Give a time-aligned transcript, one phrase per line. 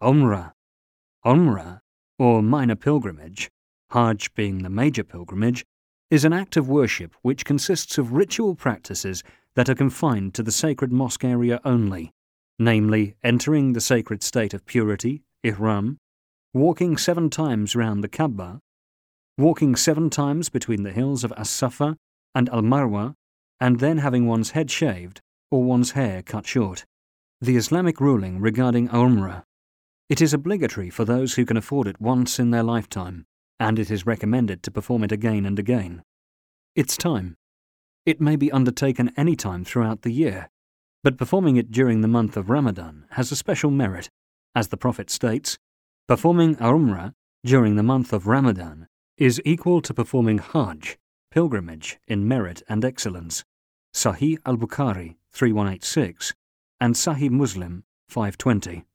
[0.00, 0.52] Umrah.
[1.26, 1.80] Umrah,
[2.20, 3.50] or minor pilgrimage,
[3.90, 5.64] Hajj being the major pilgrimage,
[6.08, 9.24] is an act of worship which consists of ritual practices
[9.56, 12.12] that are confined to the sacred mosque area only,
[12.60, 15.98] namely entering the sacred state of purity, ihram,
[16.54, 18.60] walking seven times round the Kaaba,
[19.36, 21.96] walking seven times between the hills of As-Safa
[22.36, 23.14] and Al-Marwa,
[23.60, 25.20] and then having one's head shaved
[25.50, 26.84] or one's hair cut short.
[27.40, 29.42] The Islamic ruling regarding Umrah.
[30.08, 33.26] It is obligatory for those who can afford it once in their lifetime,
[33.60, 36.02] and it is recommended to perform it again and again.
[36.74, 37.36] Its time.
[38.06, 40.48] It may be undertaken any time throughout the year,
[41.04, 44.08] but performing it during the month of Ramadan has a special merit.
[44.54, 45.58] As the Prophet states,
[46.06, 47.12] performing Umrah
[47.44, 48.88] during the month of Ramadan
[49.18, 50.96] is equal to performing Hajj,
[51.30, 53.44] pilgrimage, in merit and excellence.
[53.94, 56.32] Sahih al Bukhari 3186
[56.80, 58.87] and Sahih Muslim 520.